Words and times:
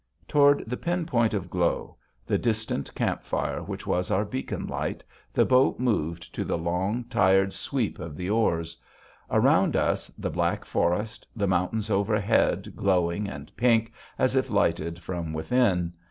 Toward 0.27 0.63
the 0.67 0.77
pin 0.77 1.05
point 1.05 1.35
of 1.35 1.47
glow 1.51 1.95
the 2.25 2.39
distant 2.39 2.91
camp 2.95 3.21
fire 3.23 3.61
which 3.61 3.85
was 3.85 4.09
our 4.09 4.25
beacon 4.25 4.65
light 4.65 5.03
the 5.31 5.45
boat 5.45 5.77
moved 5.79 6.33
to 6.33 6.43
the 6.43 6.57
long, 6.57 7.03
tired 7.03 7.53
sweep 7.53 7.99
of 7.99 8.17
the 8.17 8.27
oars; 8.27 8.75
around 9.29 9.75
us 9.75 10.07
the 10.17 10.31
black 10.31 10.65
forest, 10.65 11.27
the 11.35 11.45
mountains 11.45 11.91
overhead 11.91 12.73
glowing 12.75 13.29
and 13.29 13.55
pink, 13.55 13.93
as 14.17 14.35
if 14.35 14.49
lighted 14.49 14.97
from 15.03 15.33
within. 15.33 15.93